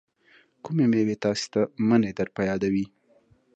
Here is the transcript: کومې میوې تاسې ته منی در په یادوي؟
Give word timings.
کومې 0.63 0.85
میوې 0.91 1.15
تاسې 1.23 1.45
ته 1.53 1.61
منی 1.87 2.11
در 2.17 2.27
په 2.35 2.41
یادوي؟ 2.49 2.85